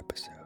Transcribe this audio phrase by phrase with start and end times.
[0.00, 0.39] episode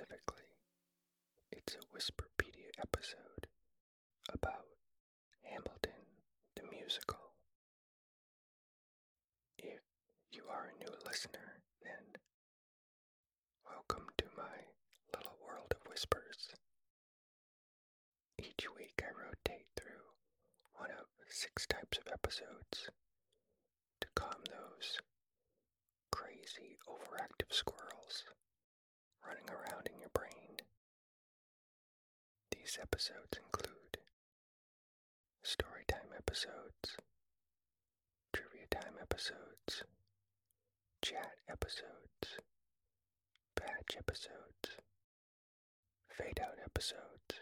[0.00, 0.56] specifically,
[1.52, 3.46] it's a Whisperpedia episode
[4.32, 4.64] about
[5.44, 6.00] Hamilton
[6.56, 7.34] the musical.
[9.58, 9.80] If
[10.32, 12.16] you are a new listener, then
[13.66, 14.72] welcome to my
[15.14, 16.48] little world of whispers.
[18.38, 20.16] Each week I rotate through
[20.76, 22.88] one of six types of episodes
[24.00, 24.96] to calm those
[26.10, 28.24] crazy, overactive squirrels
[29.26, 30.56] running around in your brain.
[32.50, 33.98] These episodes include
[35.44, 36.96] storytime episodes,
[38.32, 39.84] trivia time episodes,
[41.02, 42.38] chat episodes,
[43.56, 44.78] batch episodes,
[46.08, 47.40] fade out episodes,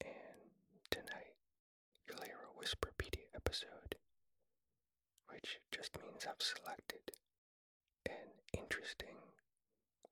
[0.00, 0.50] and
[0.90, 1.34] tonight
[2.06, 3.96] you'll hear a Whisperpedia episode,
[5.28, 7.12] which just means I've selected
[8.06, 9.16] an interesting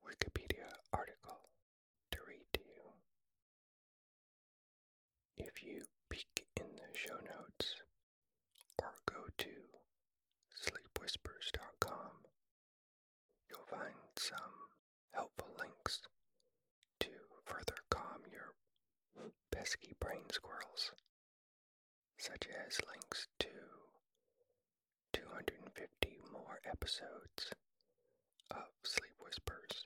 [0.07, 1.39] Wikipedia article
[2.11, 2.83] to read to you.
[5.37, 7.75] If you peek in the show notes
[8.81, 9.49] or go to
[10.55, 12.11] sleepwhispers.com,
[13.49, 14.55] you'll find some
[15.11, 16.01] helpful links
[17.01, 17.09] to
[17.45, 18.53] further calm your
[19.51, 20.93] pesky brain squirrels,
[22.17, 23.47] such as links to
[25.13, 27.51] 250 more episodes
[28.51, 29.85] of Sleep Whispers,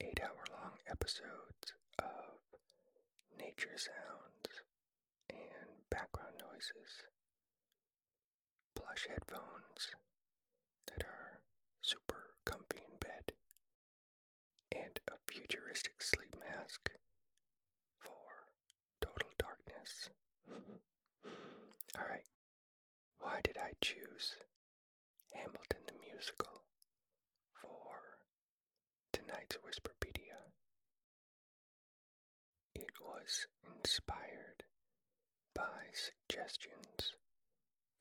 [0.00, 2.38] 8 hour long episodes of
[3.36, 4.62] nature sounds
[5.30, 7.02] and background noises,
[8.76, 9.90] plush headphones
[10.86, 11.42] that are
[11.80, 13.34] super comfy in bed,
[14.70, 16.88] and a futuristic sleep mask
[17.98, 18.46] for
[19.00, 20.08] total darkness.
[21.98, 22.30] Alright,
[23.18, 24.36] why did I choose
[25.34, 26.62] Hamilton the Musical
[27.60, 28.22] for
[29.12, 30.21] tonight's Whisperpedia?
[32.82, 34.64] It was inspired
[35.54, 37.14] by suggestions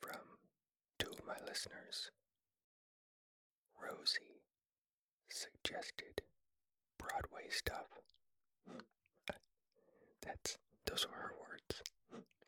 [0.01, 0.39] from
[0.97, 2.09] two of my listeners.
[3.79, 4.41] Rosie
[5.29, 6.23] suggested
[6.97, 7.99] Broadway stuff.
[10.21, 11.83] That's those were her words.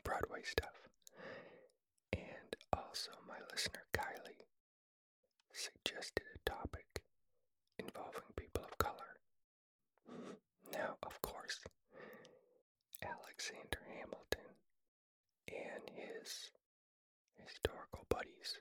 [0.03, 0.87] Broadway stuff.
[2.11, 4.47] And also my listener Kylie
[5.51, 7.01] suggested a topic
[7.77, 9.17] involving people of color.
[10.71, 11.59] Now, of course,
[13.03, 14.55] Alexander Hamilton
[15.47, 16.51] and his
[17.35, 18.57] historical buddies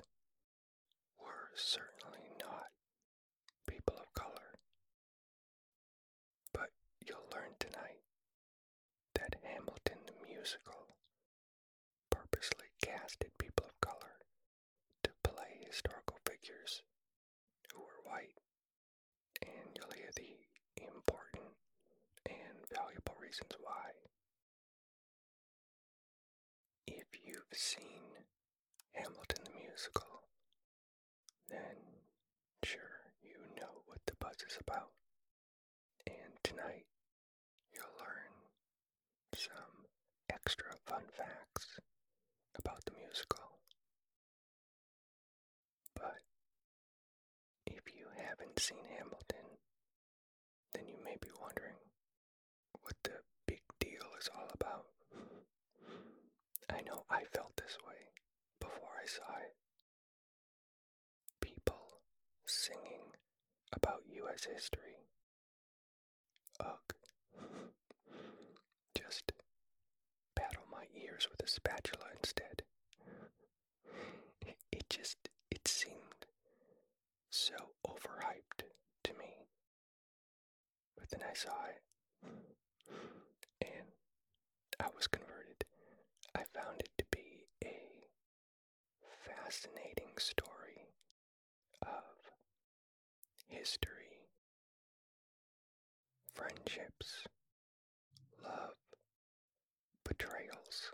[1.18, 2.68] were certainly not
[3.66, 4.58] people of color.
[6.52, 6.70] But
[7.06, 8.02] you'll learn tonight
[9.14, 10.96] that Hamilton the musical
[12.10, 14.18] purposely casted people of color
[15.04, 16.82] to play historical figures
[17.72, 18.38] who were white,
[19.42, 20.36] and you'll hear the
[20.82, 21.54] important
[22.26, 23.91] and valuable reasons why.
[27.54, 28.24] Seen
[28.94, 30.22] Hamilton the musical,
[31.48, 31.76] then
[32.64, 34.90] sure you know what the buzz is about.
[36.06, 36.86] And tonight
[37.72, 38.32] you'll learn
[39.34, 39.86] some
[40.30, 41.78] extra fun facts
[42.58, 43.58] about the musical.
[45.94, 46.22] But
[47.66, 49.58] if you haven't seen Hamilton,
[50.74, 51.76] then you may be wondering
[52.80, 54.91] what the big deal is all about.
[56.72, 58.08] I know I felt this way
[58.60, 59.54] before I saw it.
[61.40, 62.00] People
[62.46, 63.12] singing
[63.72, 64.44] about U.S.
[64.52, 64.96] history.
[66.60, 66.94] Ugh.
[68.94, 69.32] Just
[70.34, 72.62] paddle my ears with a spatula instead.
[74.70, 76.26] It just, it seemed
[77.30, 77.54] so
[77.86, 78.64] overhyped
[79.04, 79.46] to me.
[80.96, 81.82] But then I saw it,
[83.60, 83.86] and
[84.80, 85.41] I was converted.
[86.34, 87.88] I found it to be a
[89.24, 90.88] fascinating story
[91.82, 92.32] of
[93.48, 94.28] history,
[96.34, 97.24] friendships,
[98.42, 98.74] love,
[100.04, 100.92] betrayals,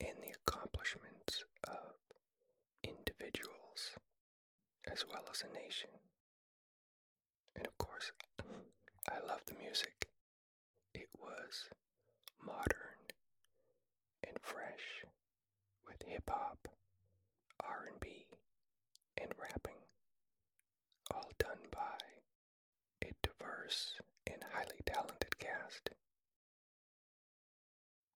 [0.00, 1.94] and the accomplishments of
[2.84, 3.90] individuals
[4.90, 5.90] as well as a nation.
[7.56, 8.12] And of course,
[9.08, 10.06] I love the music.
[10.94, 11.68] It was
[12.44, 12.87] modern
[14.28, 15.04] and fresh
[15.86, 16.68] with hip hop,
[17.64, 18.26] R&B,
[19.20, 19.80] and rapping,
[21.14, 21.98] all done by
[23.04, 23.94] a diverse
[24.26, 25.90] and highly talented cast.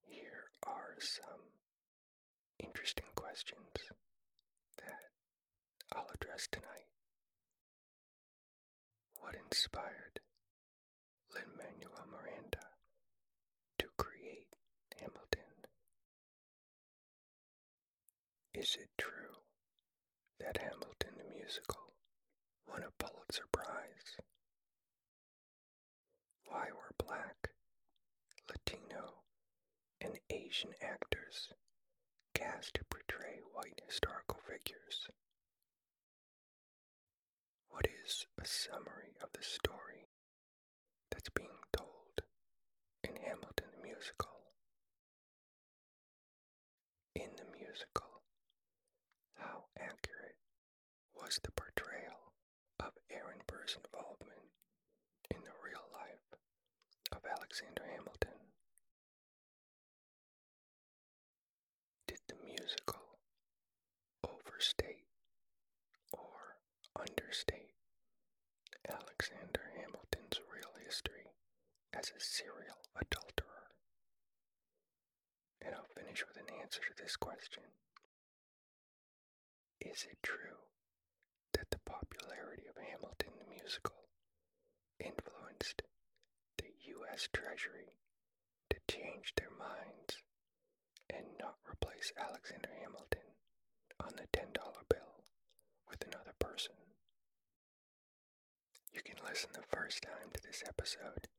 [0.02, 1.52] Here are some
[2.58, 3.72] interesting questions
[4.78, 5.10] that
[5.94, 6.88] I'll address tonight.
[9.20, 10.20] What inspired
[11.34, 12.66] Lin Manuel Miranda
[13.78, 14.48] to create
[14.98, 15.66] Hamilton?
[18.62, 19.42] Is it true
[20.38, 21.94] that Hamilton the musical
[22.68, 24.16] won a Pulitzer Prize?
[26.46, 27.50] Why were black,
[28.48, 29.24] Latino,
[30.00, 31.48] and Asian actors
[32.34, 35.08] cast to portray white historical figures?
[37.68, 40.06] What is a summary of the story
[41.10, 42.22] that's being told
[43.02, 44.28] in Hamilton the musical?
[47.16, 48.22] In the musical,
[49.34, 50.36] how accurate
[51.32, 52.28] was the portrayal
[52.78, 54.52] of Aaron Burr's involvement
[55.32, 56.28] in the real life
[57.08, 58.52] of Alexander Hamilton?
[62.06, 63.16] Did the musical
[64.20, 65.08] overstate
[66.12, 66.60] or
[67.00, 67.80] understate
[68.84, 71.32] Alexander Hamilton's real history
[71.96, 73.72] as a serial adulterer?
[75.64, 77.64] And I'll finish with an answer to this question.
[79.80, 80.60] Is it true
[81.62, 84.10] that the popularity of Hamilton the musical
[84.98, 85.82] influenced
[86.58, 87.28] the U.S.
[87.32, 87.94] Treasury
[88.68, 90.18] to change their minds
[91.08, 93.30] and not replace Alexander Hamilton
[94.02, 94.50] on the $10
[94.90, 95.22] bill
[95.88, 96.74] with another person?
[98.92, 101.30] You can listen the first time to this episode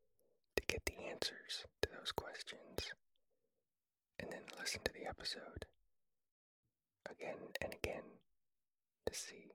[0.55, 2.95] to get the answers to those questions,
[4.19, 5.65] and then listen to the episode
[7.11, 8.23] again and again
[9.05, 9.51] to see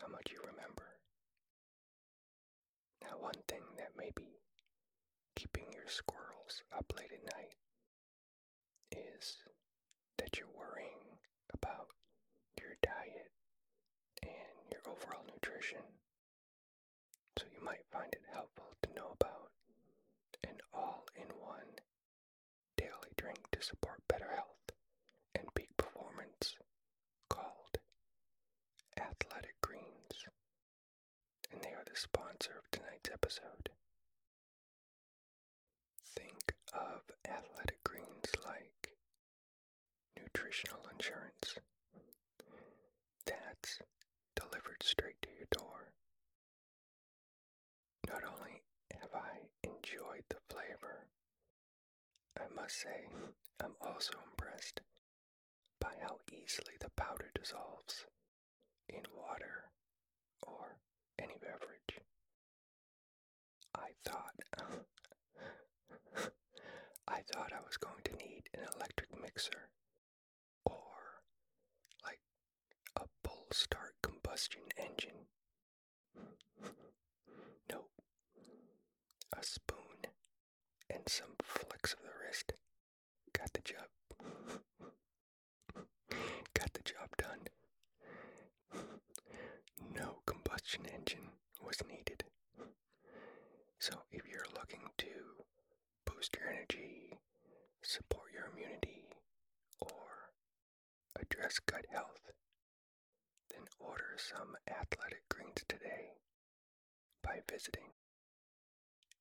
[0.00, 0.86] how much you remember.
[3.02, 4.40] Now, one thing that may be
[5.36, 7.54] keeping your squirrels up late at night
[8.92, 9.36] is
[10.18, 11.18] that you're worrying
[11.52, 11.88] about
[12.58, 13.30] your diet
[14.22, 15.82] and your overall nutrition.
[17.38, 19.50] So, you might find it helpful to know about
[20.44, 21.78] an all in one
[22.76, 24.70] daily drink to support better health
[25.34, 26.56] and peak performance
[27.28, 27.78] called
[28.98, 30.26] Athletic Greens,
[31.52, 32.70] and they are the sponsor of
[33.02, 33.70] tonight's episode.
[36.14, 38.96] Think of Athletic Greens like
[40.18, 41.58] nutritional insurance
[43.26, 43.78] that's
[44.36, 45.92] delivered straight to your door.
[48.08, 48.62] Not only
[49.00, 51.06] have I enjoyed the flavor,
[52.38, 53.06] I must say
[53.62, 54.80] I'm also impressed
[55.80, 58.06] by how easily the powder dissolves
[58.88, 59.70] in water
[60.42, 60.76] or
[61.18, 61.79] any beverage.
[63.80, 64.34] I thought
[67.08, 69.70] I thought I was going to need an electric mixer
[70.64, 71.22] or
[72.04, 72.20] like
[72.96, 75.26] a bull start combustion engine.
[77.70, 77.90] Nope.
[79.36, 80.06] A spoon
[80.88, 82.52] and some flicks of the wrist
[83.32, 83.88] got the job
[86.54, 87.48] got the job done.
[89.94, 91.30] No combustion engine
[91.62, 92.24] was needed.
[93.80, 95.44] So if you're looking to
[96.04, 97.16] boost your energy,
[97.82, 99.08] support your immunity,
[99.80, 100.28] or
[101.18, 102.30] address gut health,
[103.50, 106.12] then order some athletic greens today
[107.22, 107.94] by visiting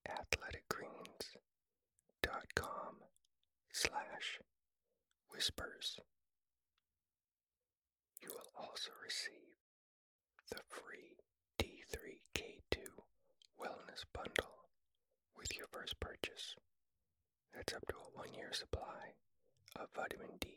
[0.10, 2.96] athleticgreens.com
[3.72, 4.42] slash
[5.32, 6.00] whispers.
[8.22, 9.56] You will also receive
[10.52, 11.19] the free D3K2
[13.62, 14.56] Wellness Bundle
[15.38, 16.56] with your first purchase.
[17.54, 19.14] That's up to a one year supply
[19.76, 20.48] of vitamin D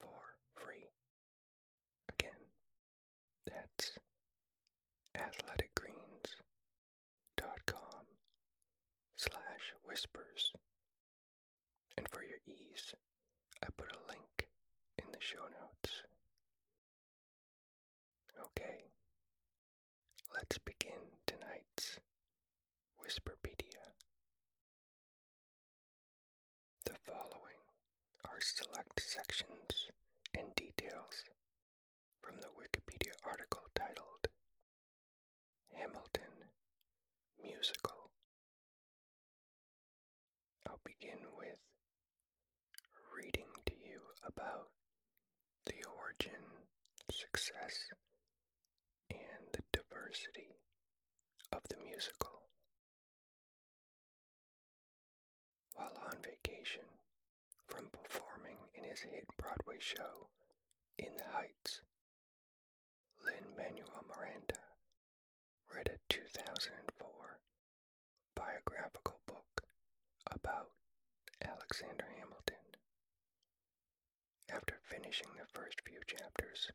[0.00, 0.90] for free.
[2.12, 2.40] Again,
[3.46, 3.98] that's
[5.16, 8.06] athleticgreens.com
[9.16, 10.52] slash whispers.
[11.96, 12.94] And for your ease,
[13.62, 14.48] I put a link
[14.98, 16.02] in the show notes.
[18.38, 18.84] Okay,
[20.34, 21.98] let's begin tonight's
[23.06, 23.94] Whisperpedia.
[26.86, 27.62] The following
[28.24, 29.86] are select sections
[30.36, 31.22] and details
[32.20, 34.26] from the Wikipedia article titled
[35.72, 36.50] Hamilton
[37.40, 38.10] Musical.
[40.68, 41.62] I'll begin with
[43.14, 44.70] reading to you about
[45.66, 46.42] the origin,
[47.12, 47.86] success,
[49.10, 50.58] and the diversity
[51.52, 52.30] of the musical.
[55.74, 56.88] While on vacation
[57.68, 60.28] from performing in his hit Broadway show
[60.96, 61.82] In the Heights,
[63.20, 64.56] Lin Manuel Miranda
[65.68, 67.04] read a 2004
[68.34, 69.60] biographical book
[70.32, 70.70] about
[71.44, 72.64] Alexander Hamilton.
[74.48, 76.70] After finishing the first few chapters,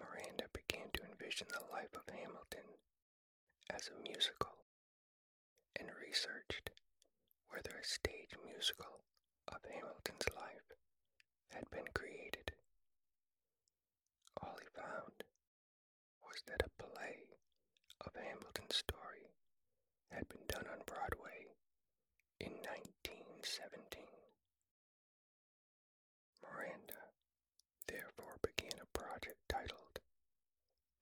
[0.00, 2.80] Miranda began to envision the life of Hamilton
[3.68, 4.64] as a musical
[5.76, 6.70] and researched
[7.50, 9.04] whether a stage musical
[9.48, 10.64] of Hamilton's life
[11.52, 12.52] had been created.
[14.42, 15.24] All he found
[16.22, 17.26] was that a play
[18.06, 19.30] of Hamilton's story
[20.10, 21.46] had been done on Broadway
[22.40, 24.04] in 1917.
[26.42, 27.00] Miranda
[27.88, 30.00] therefore began a project titled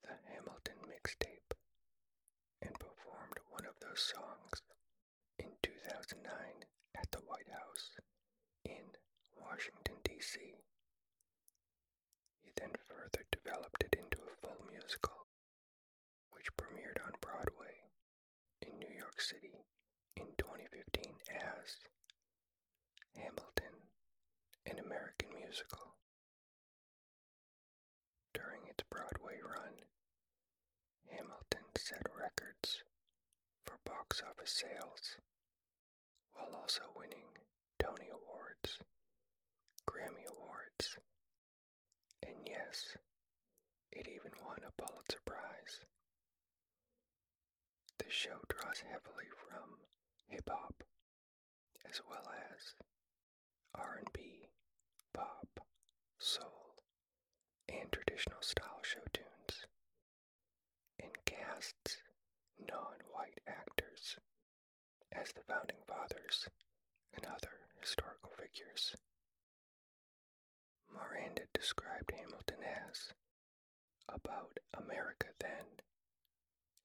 [0.03, 1.53] The Hamilton Mixtape
[2.61, 4.61] and performed one of those songs
[5.37, 6.25] in 2009
[6.95, 7.91] at the White House
[8.65, 8.95] in
[9.39, 10.51] Washington, He
[12.57, 15.27] then further developed it into a full musical,
[16.31, 17.87] which premiered on Broadway
[18.61, 19.63] in New York City
[20.17, 21.77] in 2015 as
[23.15, 23.87] Hamilton,
[24.65, 25.95] an American Musical.
[28.33, 29.85] During its Broadway run,
[31.09, 32.83] Hamilton set records
[33.65, 35.15] for box office sales
[36.33, 37.27] while also winning
[37.79, 38.28] Tony Awards,
[39.89, 40.99] Grammy Awards,
[42.21, 42.95] and yes,
[43.91, 45.81] it even won a Pulitzer Prize.
[47.97, 49.79] The show draws heavily from
[50.27, 50.83] hip hop
[51.89, 52.75] as well as
[53.73, 54.47] R&B,
[55.11, 55.59] pop,
[56.19, 56.75] soul,
[57.67, 59.65] and traditional style show tunes,
[60.99, 61.97] and casts
[62.59, 64.17] non-white actors
[65.11, 66.47] as the founding fathers
[67.15, 68.95] and other historical figures.
[70.91, 73.13] Miranda described Hamilton as
[74.07, 75.65] about America then,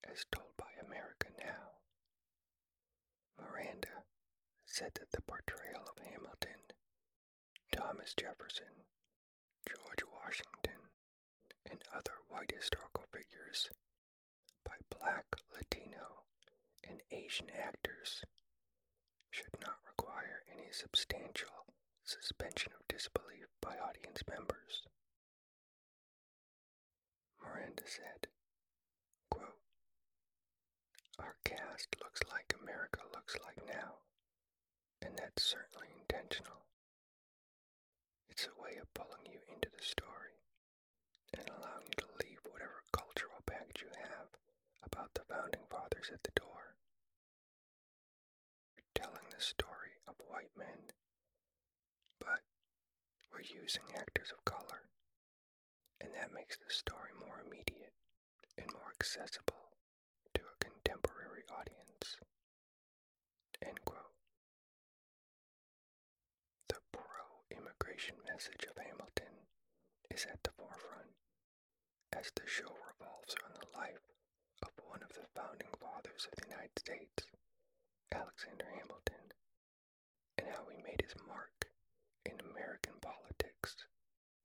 [0.04, 1.78] as told by America now.
[3.38, 4.04] Miranda
[4.66, 6.60] said that the portrayal of Hamilton,
[7.72, 8.84] Thomas Jefferson,
[9.68, 10.90] George Washington,
[11.70, 13.70] and other white historical figures
[14.64, 16.24] by black, Latino,
[16.88, 18.24] and Asian actors
[19.30, 21.73] should not require any substantial
[22.04, 24.82] suspension of disbelief by audience members.
[27.42, 28.28] Miranda said,
[29.30, 29.58] quote,
[31.18, 34.04] Our cast looks like America looks like now,
[35.02, 36.66] and that's certainly intentional.
[38.28, 40.36] It's a way of pulling you into the story
[41.32, 44.28] and allowing you to leave whatever cultural baggage you have
[44.84, 46.76] about the founding fathers at the door.
[48.76, 50.90] We're telling the story of white men,
[53.52, 54.88] using actors of color,
[56.00, 57.92] and that makes the story more immediate
[58.58, 59.76] and more accessible
[60.34, 62.16] to a contemporary audience.
[63.62, 64.14] End quote.
[66.68, 69.48] The pro-immigration message of Hamilton
[70.10, 71.14] is at the forefront
[72.12, 74.04] as the show revolves around the life
[74.62, 77.26] of one of the founding fathers of the United States,
[78.12, 79.32] Alexander Hamilton,
[80.38, 81.53] and how he made his mark
[82.54, 83.74] American politics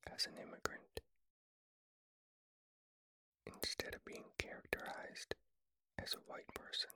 [0.10, 1.00] as an immigrant.
[3.46, 5.36] Instead of being characterized
[6.01, 6.89] as a white person,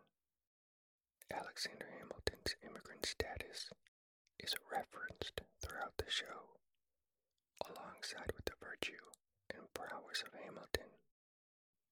[1.32, 3.70] Alexander Hamilton's immigrant status
[4.40, 6.58] is referenced throughout the show,
[7.70, 9.06] alongside with the virtue
[9.54, 10.90] and prowess of Hamilton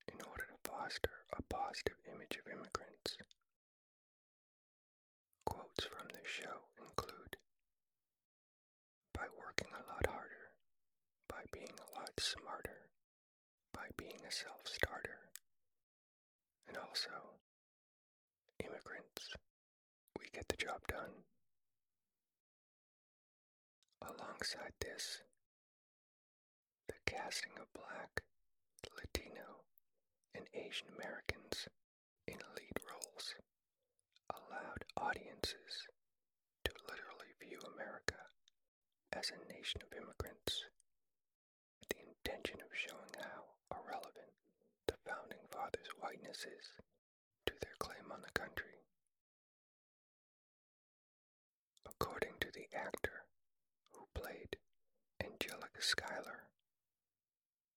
[0.08, 3.18] in order to foster a positive image of immigrants.
[5.46, 6.71] Quotes from the show
[9.14, 10.52] By working a lot harder,
[11.28, 12.90] by being a lot smarter,
[13.74, 15.30] by being a self starter,
[16.68, 17.40] and also
[18.60, 19.30] immigrants,
[20.20, 21.24] we get the job done.
[24.02, 25.22] Alongside this,
[26.88, 28.24] the casting of black,
[28.98, 29.64] Latino,
[30.34, 31.68] and Asian Americans
[32.28, 33.36] in lead roles
[34.30, 35.88] allowed audiences
[36.64, 38.16] to literally view America
[39.14, 40.66] as a nation of immigrants
[41.80, 43.44] with the intention of showing how
[43.76, 44.32] irrelevant
[44.88, 46.68] the Founding Fathers' whiteness is
[47.46, 48.82] to their claim on the country.
[51.86, 53.26] According to the actor
[53.94, 54.58] who played
[55.24, 56.48] Angelica Schuyler,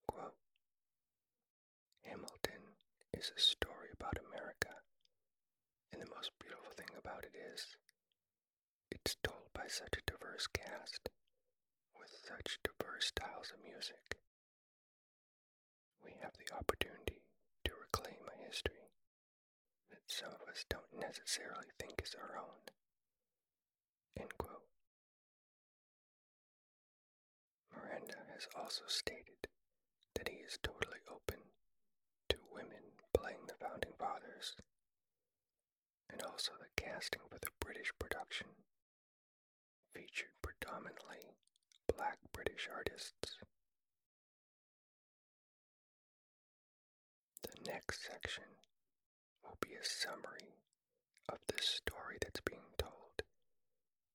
[0.08, 0.36] quote,
[2.02, 2.78] Hamilton
[3.12, 4.80] is a story about America,
[5.92, 7.76] and the most beautiful thing about it is
[8.90, 11.08] it's told by such a diverse cast
[12.24, 14.16] such diverse styles of music.
[16.02, 17.20] We have the opportunity
[17.64, 18.88] to reclaim a history
[19.90, 22.64] that some of us don't necessarily think is our own.
[24.16, 24.64] End quote.
[27.76, 29.48] Miranda has also stated
[30.14, 31.40] that he is totally open
[32.28, 34.56] to women playing the Founding Fathers,
[36.10, 38.46] and also the casting for the British production
[39.92, 41.34] featured predominantly
[41.96, 43.38] black British artists.
[47.42, 48.44] The next section
[49.42, 50.56] will be a summary
[51.28, 53.22] of the story that's being told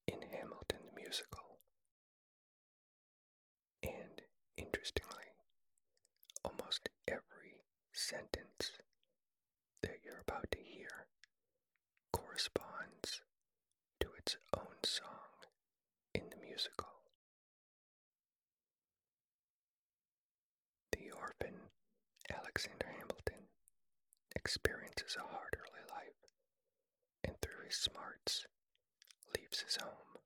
[0.07, 1.59] in Hamilton the musical.
[3.83, 4.21] And
[4.57, 5.31] interestingly,
[6.43, 8.71] almost every sentence
[9.81, 11.07] that you're about to hear
[12.12, 13.21] corresponds
[14.00, 15.48] to its own song
[16.13, 16.88] in the musical.
[20.91, 21.55] The orphan
[22.50, 23.46] Alexander Hamilton
[24.36, 26.34] experiences a hard early life
[27.24, 28.48] and through his smarts
[29.38, 30.18] leaves his home.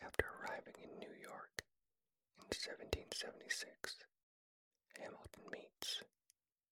[0.00, 1.66] After arriving in New York
[2.38, 3.98] in 1776,
[5.02, 6.04] Hamilton meets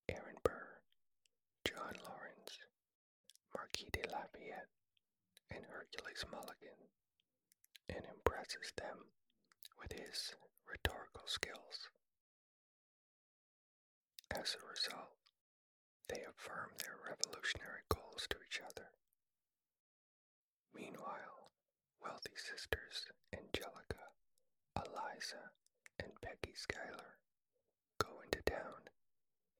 [0.07, 0.79] Aaron Burr,
[1.67, 2.63] John Laurens,
[3.53, 4.71] Marquis de Lafayette,
[5.51, 6.79] and Hercules Mulligan,
[7.89, 9.11] and impresses them
[9.83, 10.31] with his
[10.63, 11.89] rhetorical skills.
[14.31, 15.13] As a result,
[16.07, 18.89] they affirm their revolutionary goals to each other.
[20.73, 21.51] Meanwhile,
[22.01, 24.13] wealthy sisters Angelica,
[24.75, 25.51] Eliza,
[25.99, 27.17] and Peggy Schuyler
[27.97, 28.89] go into town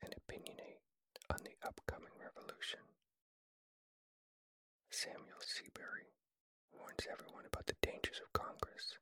[0.02, 0.82] and opinionate
[1.30, 2.80] on the upcoming revolution.
[4.92, 6.14] Samuel Seabury
[6.72, 8.98] warns everyone about the dangers of Congress,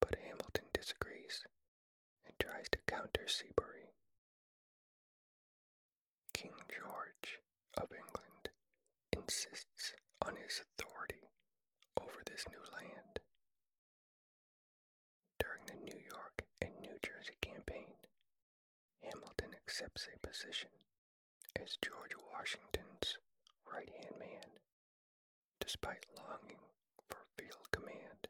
[0.00, 1.44] but Hamilton disagrees
[2.26, 3.92] and tries to counter Seabury.
[6.40, 7.36] King George
[7.76, 8.48] of England
[9.12, 9.92] insists
[10.24, 11.28] on his authority
[12.00, 13.20] over this new land.
[15.38, 17.92] During the New York and New Jersey campaign,
[19.04, 20.70] Hamilton accepts a position
[21.60, 23.18] as George Washington's
[23.70, 24.48] right hand man,
[25.60, 26.64] despite longing
[27.06, 28.28] for field command.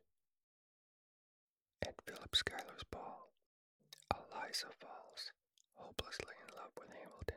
[1.86, 3.30] At Philip Schuyler's ball,
[4.10, 5.30] Eliza falls
[5.76, 7.29] hopelessly in love with Hamilton,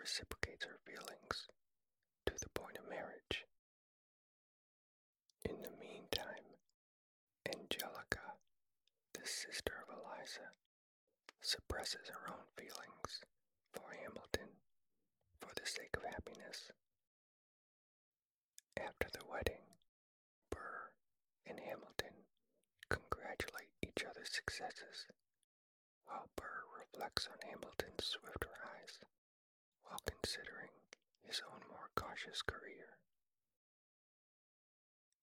[0.00, 1.48] reciprocates her feelings
[2.26, 3.44] to the point of marriage.
[5.44, 6.56] In the meantime,
[7.46, 8.38] Angelica,
[9.12, 10.52] the sister of Eliza,
[11.40, 13.20] suppresses her own feelings
[13.72, 14.48] for Hamilton
[15.40, 16.70] for the sake of happiness.
[18.76, 19.64] After the wedding,
[20.50, 20.90] Burr
[21.46, 22.24] and Hamilton
[22.88, 25.06] congratulate each other's successes,
[26.04, 28.98] while Burr reflects on Hamilton's swift rise
[29.84, 30.70] while considering
[31.22, 32.98] his own more cautious career.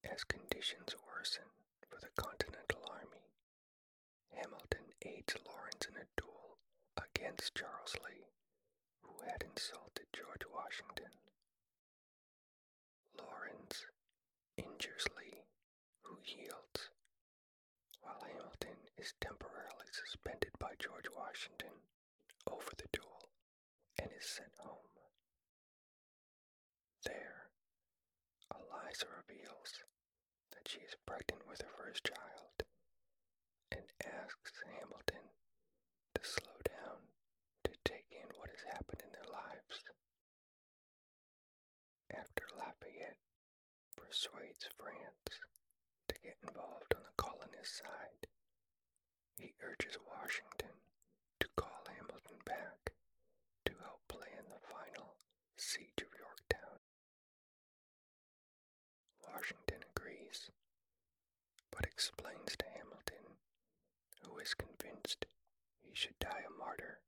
[0.03, 1.45] As conditions worsen
[1.87, 3.29] for the Continental Army,
[4.33, 6.57] Hamilton aids Laurens in a duel
[6.97, 8.25] against Charles Lee,
[9.01, 11.11] who had insulted George Washington.
[13.17, 13.85] Laurens
[14.57, 15.45] injures Lee,
[16.03, 16.89] who yields,
[18.01, 21.71] while Hamilton is temporarily suspended by George Washington
[22.47, 23.28] over the duel
[24.19, 24.91] is sent home.
[27.05, 27.47] There,
[28.51, 29.83] Eliza reveals
[30.51, 32.63] that she is pregnant with her first child
[33.71, 35.23] and asks Hamilton
[36.15, 36.99] to slow down
[37.63, 39.83] to take in what has happened in their lives.
[42.11, 43.17] After Lafayette
[43.95, 45.39] persuades France
[46.09, 48.27] to get involved on the colonist side,
[49.37, 50.75] he urges Washington
[51.39, 52.91] to call Hamilton back
[53.65, 55.15] to help plan the final
[55.59, 56.79] siege of Yorktown.
[59.27, 60.49] Washington agrees,
[61.69, 63.35] but explains to Hamilton,
[64.23, 65.25] who is convinced
[65.83, 66.99] he should die a martyr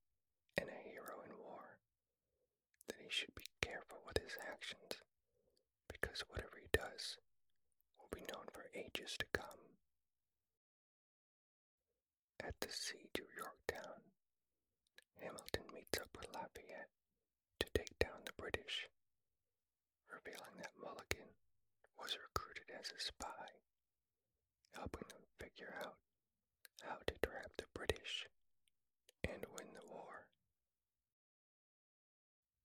[0.60, 1.80] and a hero in war,
[2.90, 5.00] that he should be careful with his actions,
[5.88, 7.16] because whatever he does
[7.98, 9.80] will be known for ages to come.
[12.44, 14.12] At the siege of Yorktown,
[15.24, 16.92] Hamilton meets up with Lafayette
[17.74, 18.88] take down the British,
[20.10, 21.32] revealing that Mulligan
[22.00, 23.48] was recruited as a spy,
[24.74, 25.98] helping them figure out
[26.84, 28.28] how to trap the British
[29.24, 30.28] and win the war.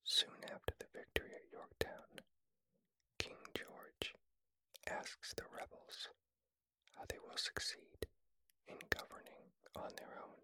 [0.05, 2.23] Soon after the victory at Yorktown,
[3.19, 4.14] King George
[4.87, 6.09] asks the rebels
[6.97, 8.07] how they will succeed
[8.69, 10.40] in governing on their own.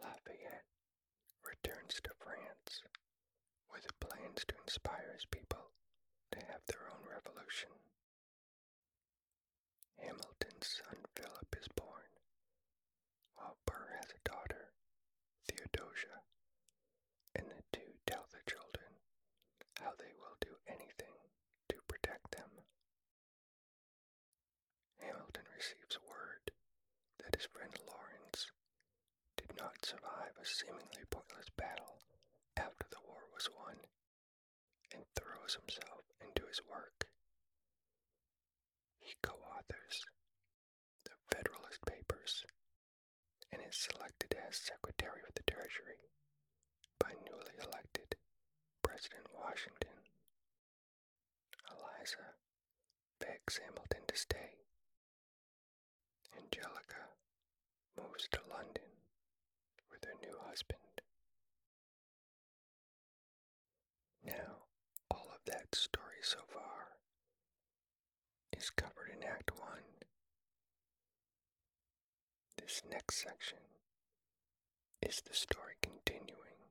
[0.00, 0.64] Lafayette
[1.64, 2.84] returns to France
[3.72, 5.72] with plans to inspire his people
[6.30, 7.72] to have their own revolution.
[9.96, 12.10] Hamilton's son Philip is born,
[13.36, 14.76] while Burr has a daughter,
[15.48, 16.20] Theodosia,
[17.34, 19.00] and the two tell the children
[19.80, 21.16] how they will do anything
[21.72, 22.50] to protect them.
[25.00, 26.52] Hamilton receives word
[27.24, 27.72] that his friend
[29.64, 31.96] not survive a seemingly pointless battle
[32.54, 33.80] after the war was won
[34.92, 37.08] and throws himself into his work.
[39.00, 40.04] He co authors
[41.08, 42.44] the Federalist Papers
[43.52, 46.12] and is selected as Secretary of the Treasury
[47.00, 48.20] by newly elected
[48.84, 49.96] President Washington.
[51.72, 52.36] Eliza
[53.16, 54.60] begs Hamilton to stay.
[56.36, 57.16] Angelica
[57.96, 58.93] moves to London
[60.04, 60.78] her new husband.
[64.24, 64.64] Now,
[65.10, 66.96] all of that story so far
[68.56, 69.68] is covered in Act 1.
[72.58, 73.58] This next section
[75.02, 76.70] is the story continuing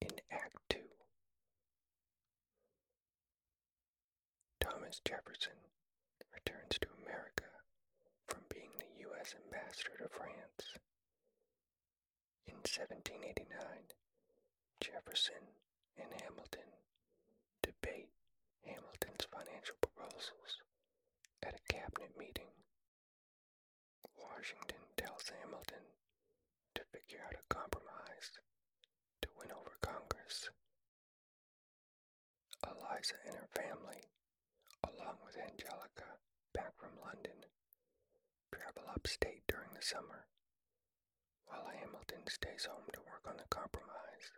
[0.00, 0.78] in Act 2.
[4.60, 5.58] Thomas Jefferson
[6.32, 7.50] returns to America
[8.28, 9.34] from being the U.S.
[9.46, 10.78] ambassador to France.
[12.66, 13.94] In 1789,
[14.82, 15.54] Jefferson
[16.02, 16.66] and Hamilton
[17.62, 18.10] debate
[18.66, 20.66] Hamilton's financial proposals
[21.46, 22.50] at a cabinet meeting.
[24.18, 25.94] Washington tells Hamilton
[26.74, 28.34] to figure out a compromise
[29.22, 30.50] to win over Congress.
[32.66, 34.10] Eliza and her family,
[34.82, 36.18] along with Angelica,
[36.50, 37.46] back from London,
[38.50, 40.26] travel upstate during the summer,
[41.46, 44.32] while Hamilton stays home to work on the compromise.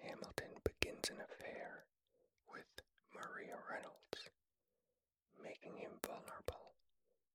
[0.00, 1.84] Hamilton begins an affair
[2.50, 2.68] with
[3.14, 4.30] Maria Reynolds,
[5.42, 6.74] making him vulnerable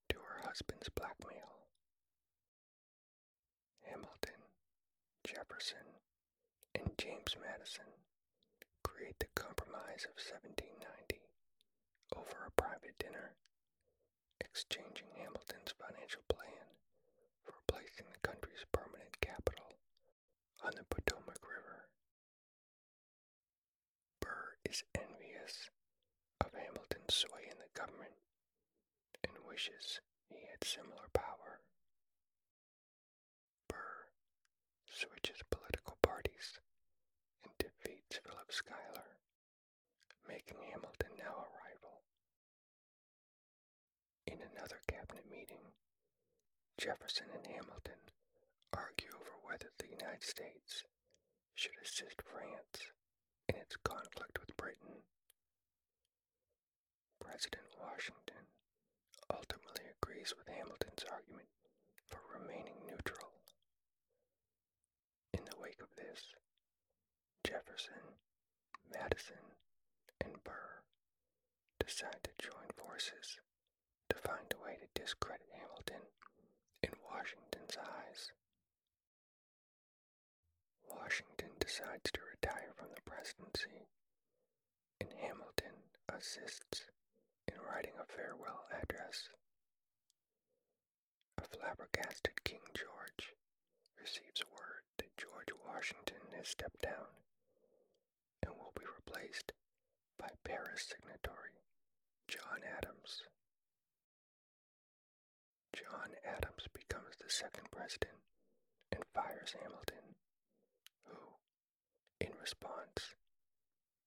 [0.09, 1.65] to her husband's blackmail.
[3.85, 4.41] Hamilton,
[5.23, 5.85] Jefferson,
[6.75, 7.89] and James Madison
[8.83, 11.21] create the Compromise of 1790
[12.15, 13.33] over a private dinner,
[14.39, 16.68] exchanging Hamilton's financial plan
[17.69, 19.77] placing the country's permanent capital
[20.65, 21.85] on the Potomac River.
[24.19, 25.69] Burr is envious
[26.41, 28.17] of Hamilton's sway in the government
[29.23, 31.61] and wishes he had similar power.
[33.69, 34.09] Burr
[34.89, 36.57] switches political parties
[37.45, 39.13] and defeats Philip Schuyler,
[40.27, 42.01] making Hamilton now a rival.
[44.25, 45.61] In another cabinet meeting,
[46.79, 47.99] Jefferson and Hamilton
[48.71, 50.87] argue over whether the United States
[51.53, 52.95] should assist France
[53.49, 55.03] in its conflict with Britain.
[57.19, 58.47] President Washington
[59.27, 61.51] ultimately agrees with Hamilton's argument
[62.07, 63.35] for remaining neutral.
[65.33, 66.31] In the wake of this,
[67.43, 68.15] Jefferson,
[68.87, 69.51] Madison,
[70.23, 70.79] and Burr
[71.77, 73.35] decide to join forces
[74.07, 76.07] to find a way to discredit Hamilton
[76.83, 78.31] in Washington's eyes.
[80.89, 83.87] Washington decides to retire from the presidency,
[84.99, 85.75] and Hamilton
[86.07, 86.87] assists
[87.47, 89.29] in writing a farewell address.
[91.37, 93.33] A flabbergasted King George
[93.99, 97.07] receives word that George Washington has stepped down
[98.43, 99.53] and will be replaced
[100.17, 101.55] by Paris signatory
[102.27, 103.23] John Adams.
[105.73, 108.17] John Adams becomes the second president
[108.91, 110.15] and fires Hamilton,
[111.05, 111.17] who,
[112.19, 113.15] in response,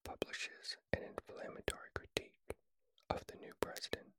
[0.03, 2.55] publishes an inflammatory critique
[3.09, 4.13] of the new president.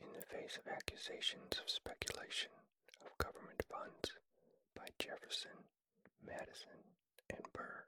[0.00, 2.50] In the face of accusations of speculation
[3.04, 4.12] of government funds
[4.74, 5.66] by Jefferson,
[6.24, 6.94] Madison,
[7.30, 7.86] and Burr,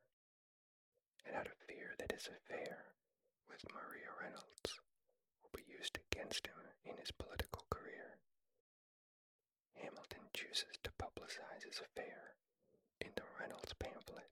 [1.27, 2.95] and out of fear that his affair
[3.49, 4.81] with Maria Reynolds
[5.43, 8.19] will be used against him in his political career.
[9.75, 12.37] Hamilton chooses to publicize his affair
[13.01, 14.29] in the Reynolds pamphlet,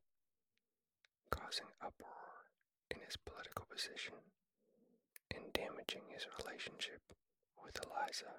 [1.31, 2.51] causing uproar
[2.91, 4.15] in his political position
[5.35, 7.01] and damaging his relationship
[7.63, 8.33] with Eliza.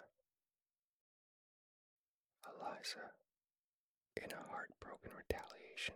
[2.45, 3.13] Eliza,
[4.17, 5.95] in a heartbroken retaliation,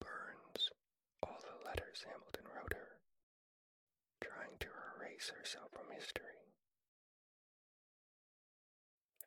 [0.00, 0.70] burns
[1.22, 3.00] all the letters Hamilton wrote her,
[4.20, 6.40] trying to erase herself from history.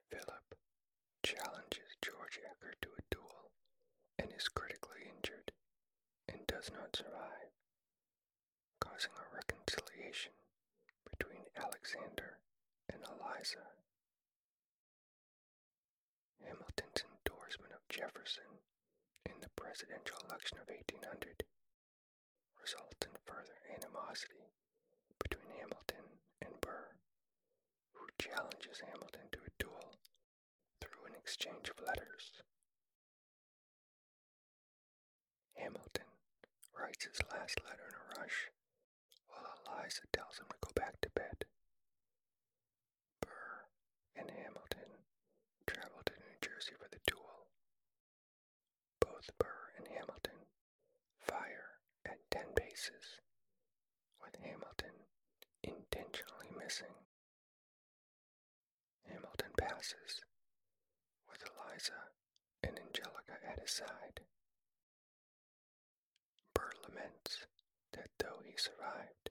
[0.09, 0.55] Philip
[1.29, 3.53] challenges George Eacker to a duel
[4.17, 5.51] and is critically injured
[6.25, 7.53] and does not survive,
[8.81, 10.33] causing a reconciliation
[11.05, 12.41] between Alexander
[12.89, 13.61] and Eliza.
[16.41, 18.65] Hamilton's endorsement of Jefferson
[19.29, 21.45] in the presidential election of 1800
[22.57, 24.49] results in further animosity
[25.21, 26.05] between Hamilton
[26.41, 26.97] and Burr,
[27.93, 29.93] who challenges Hamilton to a duel
[30.81, 32.41] through an exchange of letters.
[35.53, 36.09] Hamilton
[36.73, 38.49] writes his last letter in a rush,
[39.29, 41.45] while Eliza tells him to go back to bed.
[43.21, 43.69] Burr
[44.17, 45.05] and Hamilton
[45.69, 47.53] travel to New Jersey for the duel.
[48.99, 50.49] Both Burr and Hamilton
[51.29, 51.77] fire
[52.09, 53.21] at 10 paces,
[54.17, 55.05] with Hamilton
[55.61, 56.97] intentionally missing.
[59.05, 60.25] Hamilton passes,
[62.63, 64.21] and Angelica at his side.
[66.53, 67.45] Burr laments
[67.93, 69.29] that though he survived,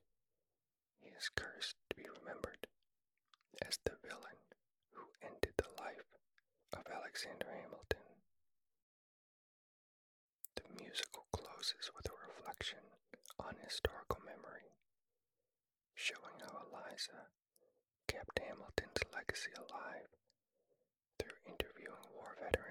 [1.01, 2.67] he is cursed to be remembered
[3.67, 4.39] as the villain
[4.93, 6.09] who ended the life
[6.73, 8.07] of Alexander Hamilton.
[10.57, 12.83] The musical closes with a reflection
[13.39, 14.73] on historical memory,
[15.95, 17.29] showing how Eliza
[18.07, 20.09] kept Hamilton's legacy alive
[21.19, 22.68] through interviewing war veterans,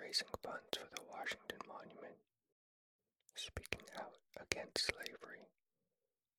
[0.00, 2.16] raising funds for the Washington Monument,
[3.34, 5.50] speaking out against slavery,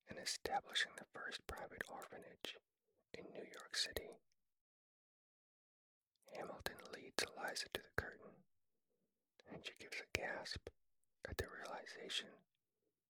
[0.09, 2.55] and establishing the first private orphanage
[3.13, 4.17] in New York City.
[6.33, 8.31] Hamilton leads Eliza to the curtain,
[9.51, 10.69] and she gives a gasp
[11.27, 12.29] at the realization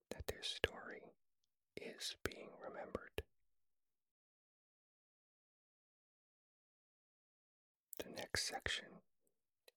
[0.09, 1.13] that their story
[1.77, 3.21] is being remembered.
[7.99, 9.03] The next section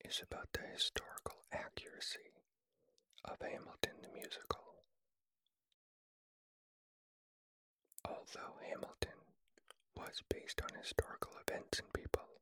[0.04, 2.32] is about the historical accuracy
[3.24, 4.82] of Hamilton the musical.
[8.04, 9.18] Although Hamilton
[9.96, 12.40] was based on historical events and people,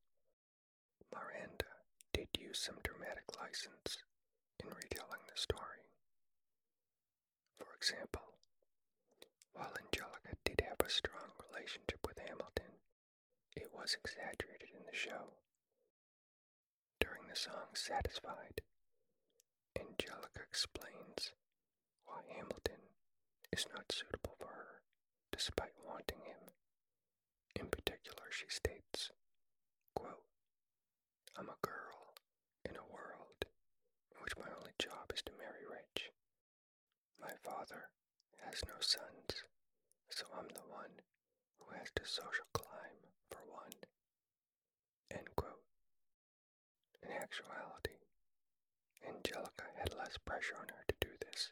[1.12, 1.66] Miranda
[2.12, 3.98] did use some dramatic license
[4.58, 5.84] in retelling the story.
[7.58, 8.34] For example,
[9.52, 12.72] while Angelica did have a strong relationship with Hamilton,
[13.56, 15.34] it was exaggerated in the show.
[17.30, 18.60] The song Satisfied,
[19.78, 21.30] Angelica explains
[22.04, 22.82] why Hamilton
[23.52, 24.82] is not suitable for her
[25.30, 26.50] despite wanting him.
[27.54, 29.12] In particular, she states,
[29.94, 30.24] quote,
[31.38, 32.18] I'm a girl
[32.68, 33.46] in a world
[34.10, 36.10] in which my only job is to marry rich.
[37.20, 37.90] My father
[38.44, 39.44] has no sons,
[40.10, 40.98] so I'm the one
[41.60, 43.78] who has to social climb for one.
[45.12, 45.62] End quote.
[47.10, 47.98] In actuality,
[49.02, 51.50] Angelica had less pressure on her to do this.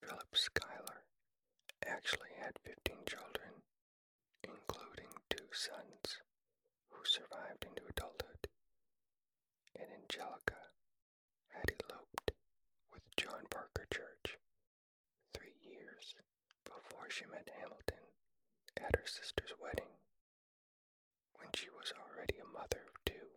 [0.00, 1.02] Philip Schuyler
[1.84, 3.64] actually had 15 children,
[4.44, 6.22] including two sons
[6.90, 8.46] who survived into adulthood,
[9.74, 10.70] and Angelica
[11.48, 12.30] had eloped
[12.92, 14.38] with John Parker Church
[15.34, 16.14] three years
[16.64, 18.06] before she met Hamilton
[18.76, 19.98] at her sister's wedding,
[21.34, 23.28] when she was already a mother of two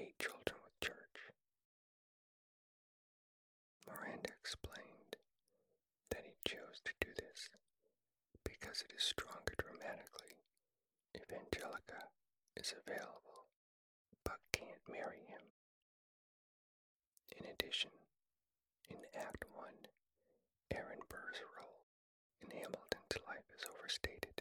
[0.00, 1.18] eight children with Church.
[3.86, 5.16] Miranda explained
[6.10, 7.50] that he chose to do this
[8.42, 10.40] because it is stronger dramatically
[11.12, 12.08] if Angelica
[12.56, 13.44] is available
[14.24, 15.44] but can't marry him.
[17.36, 17.92] In addition,
[18.88, 19.68] in Act 1,
[20.72, 21.84] Aaron Burr's role
[22.40, 24.40] in Hamilton's life is overstated,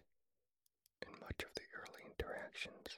[1.04, 2.96] and much of the early interactions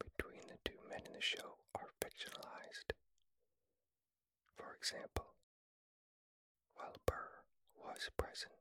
[0.00, 1.61] between the two men in the show
[2.12, 2.92] fictionalized.
[4.56, 5.34] For example,
[6.74, 7.42] while Burr
[7.76, 8.52] was present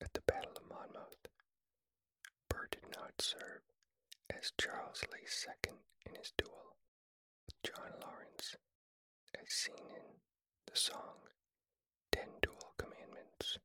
[0.00, 1.26] at the Battle of Monmouth,
[2.48, 3.62] Burr did not serve
[4.30, 6.76] as Charles Lee's second in his duel
[7.46, 8.56] with John Laurens,
[9.40, 10.20] as seen in
[10.66, 11.16] the song
[12.10, 13.58] Ten Duel Commandments.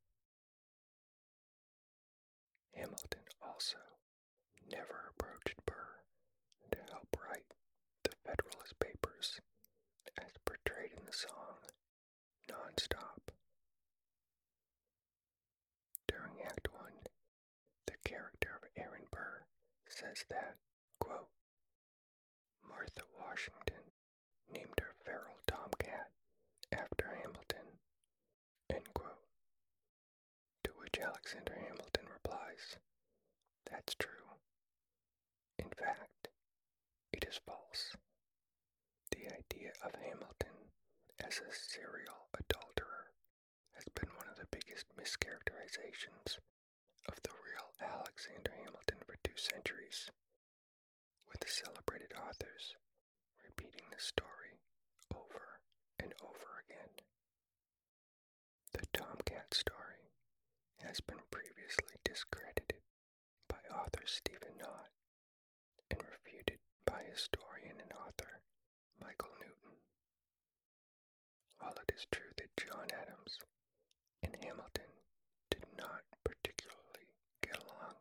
[2.76, 3.78] Hamilton also
[4.72, 6.04] never approached Burr
[6.72, 7.54] to help write
[8.04, 8.67] the Federalist
[11.08, 11.56] the song
[12.52, 13.32] nonstop.
[16.06, 17.08] During Act One,
[17.86, 19.44] the character of Aaron Burr
[19.88, 20.58] says that,
[21.00, 21.30] quote,
[22.68, 23.88] Martha Washington
[24.54, 26.12] named her feral tomcat
[26.74, 27.80] after Hamilton,
[28.70, 29.24] end quote.
[30.66, 32.76] To which Alexander Hamilton replies,
[33.72, 34.36] That's true.
[35.58, 36.28] In fact,
[37.14, 37.96] it is false.
[39.12, 40.27] The idea of Hamilton
[41.28, 43.12] as a serial adulterer
[43.76, 46.40] has been one of the biggest mischaracterizations
[47.12, 50.08] of the real Alexander Hamilton for two centuries,
[51.28, 52.80] with the celebrated authors
[53.44, 54.56] repeating the story
[55.12, 55.60] over
[56.00, 56.96] and over again.
[58.72, 60.08] The Tomcat story
[60.80, 62.80] has been previously discredited
[63.52, 64.96] by author Stephen Knott
[65.92, 68.40] and refuted by historian and author
[69.04, 69.76] Michael Newton.
[71.60, 73.40] While it is true that John Adams
[74.24, 74.92] and Hamilton
[75.50, 77.10] did not particularly
[77.42, 77.96] get along,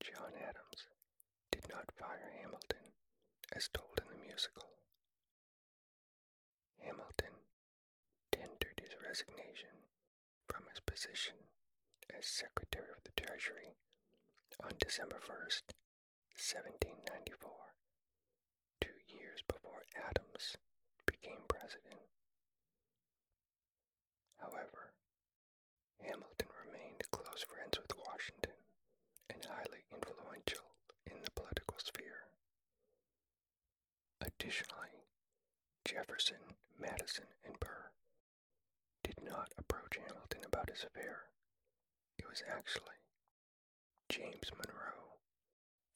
[0.00, 0.86] John Adams
[1.50, 2.92] did not fire Hamilton
[3.52, 4.68] as told in the musical.
[6.78, 7.34] Hamilton
[8.32, 9.86] tendered his resignation
[10.48, 11.34] from his position
[12.16, 13.74] as Secretary of the Treasury
[14.62, 15.72] on December 1st,
[16.36, 17.50] 1794,
[18.80, 20.56] two years before Adams
[21.06, 22.09] became president.
[24.40, 24.92] However,
[26.00, 28.56] Hamilton remained close friends with Washington
[29.28, 30.64] and highly influential
[31.06, 32.28] in the political sphere.
[34.20, 35.04] Additionally,
[35.84, 37.90] Jefferson, Madison, and Burr
[39.02, 41.28] did not approach Hamilton about his affair.
[42.18, 43.00] It was actually
[44.08, 45.18] James Monroe,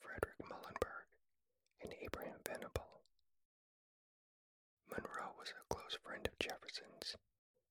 [0.00, 1.09] Frederick Muhlenberg,
[1.83, 3.02] and Abraham Venable.
[4.90, 7.16] Monroe was a close friend of Jefferson's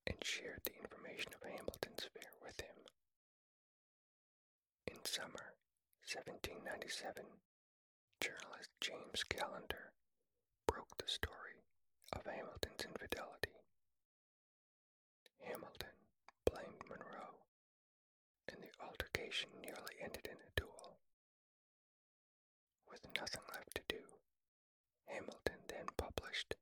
[0.07, 2.75] and shared the information of Hamilton's affair with him.
[4.87, 5.55] In summer
[6.05, 7.23] 1797,
[8.19, 9.91] journalist James Callender
[10.67, 11.63] broke the story
[12.11, 13.55] of Hamilton's infidelity.
[15.43, 15.95] Hamilton
[16.45, 17.43] blamed Monroe,
[18.47, 20.99] and the altercation nearly ended in a duel.
[22.89, 24.03] With nothing left to do,
[25.07, 26.55] Hamilton then published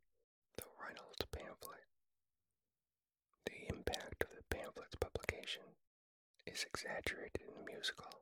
[0.57, 1.85] the Reynolds pamphlet.
[3.45, 5.63] The impact of the pamphlet's publication
[6.61, 8.21] is exaggerated in the musical,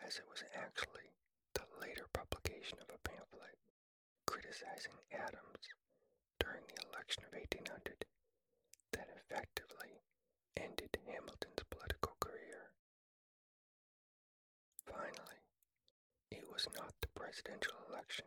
[0.00, 1.12] as it was actually
[1.52, 3.58] the later publication of a pamphlet
[4.24, 5.76] criticizing Adams
[6.40, 8.06] during the election of 1800
[8.96, 10.00] that effectively
[10.56, 12.72] ended Hamilton's political career.
[14.88, 15.44] Finally,
[16.32, 18.24] it was not the presidential election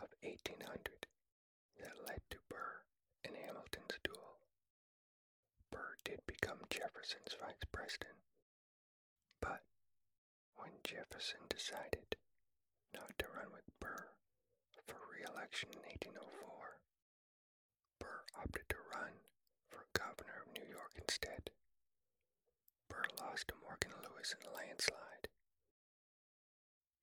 [0.00, 1.04] of 1800
[1.76, 2.80] that led to Burr
[3.24, 4.27] and Hamilton's duel.
[6.08, 8.16] Did become Jefferson's vice president,
[9.42, 9.60] but
[10.56, 12.16] when Jefferson decided
[12.94, 14.08] not to run with Burr
[14.86, 16.80] for re-election in 1804,
[18.00, 19.20] Burr opted to run
[19.68, 21.50] for governor of New York instead.
[22.88, 25.28] Burr lost to Morgan Lewis in a landslide.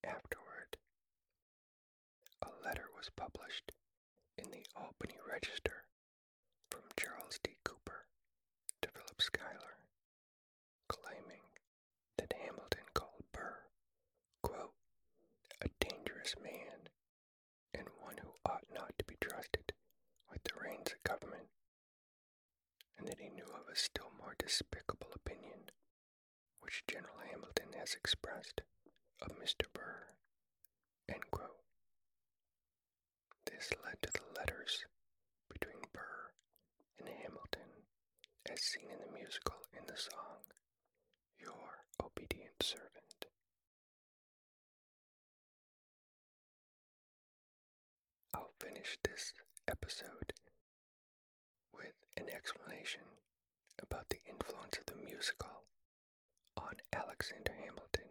[0.03, 0.77] Afterward,
[2.41, 3.71] a letter was published
[4.35, 5.85] in the Albany Register
[6.71, 7.57] from Charles D.
[7.63, 8.07] Cooper
[9.17, 9.77] Philip Schuyler,
[10.89, 11.43] claiming
[12.17, 13.59] that Hamilton called Burr,
[14.41, 14.73] quote,
[15.61, 16.89] a dangerous man
[17.73, 19.71] and one who ought not to be trusted
[20.29, 21.47] with the reins of government,
[22.97, 25.69] and that he knew of a still more despicable opinion
[26.59, 28.61] which General Hamilton has expressed
[29.21, 29.65] of Mr.
[29.73, 30.07] Burr.
[33.45, 34.85] This led to the letters
[35.49, 36.31] between Burr
[36.99, 37.44] and Hamilton
[38.51, 40.41] as seen in the musical in the song
[41.39, 43.25] Your Obedient Servant.
[48.33, 49.33] I'll finish this
[49.67, 50.33] episode
[51.73, 53.01] with an explanation
[53.81, 55.63] about the influence of the musical
[56.57, 58.09] on Alexander Hamilton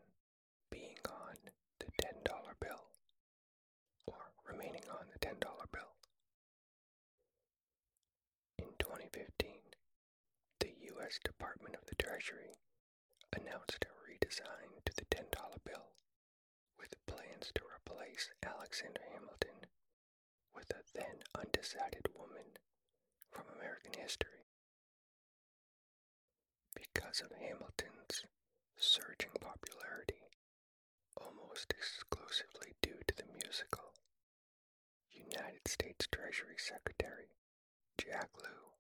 [0.70, 1.36] being on
[1.80, 2.24] the $10
[2.60, 2.84] bill
[4.06, 5.38] or remaining on the $10
[5.72, 5.92] bill.
[8.58, 9.53] In 2015, the
[11.04, 11.20] U.S.
[11.22, 12.56] Department of the Treasury
[13.36, 15.28] announced a redesign to the $10
[15.62, 15.92] bill
[16.80, 19.68] with plans to replace Alexander Hamilton
[20.56, 22.56] with a then undecided woman
[23.28, 24.48] from American history.
[26.72, 28.24] Because of Hamilton's
[28.80, 30.24] surging popularity,
[31.20, 33.92] almost exclusively due to the musical,
[35.12, 37.36] United States Treasury Secretary
[38.00, 38.73] Jack Lew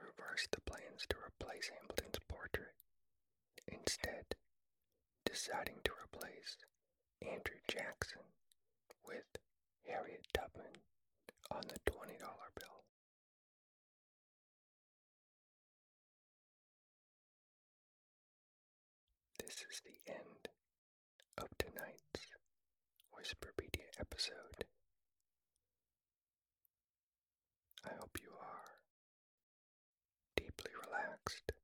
[0.00, 2.74] reversed the plans to replace Hamilton's portrait,
[3.66, 4.34] instead,
[5.24, 6.56] deciding to replace
[7.22, 8.22] Andrew Jackson
[9.06, 9.26] with
[9.86, 10.82] Harriet Tubman
[11.50, 12.84] on the $20 bill.
[19.38, 20.48] This is the end
[21.38, 22.26] of tonight's
[23.14, 24.64] Whisperpedia episode.
[27.84, 28.80] I hope you are
[30.36, 30.72] deeply
[31.26, 31.55] relaxed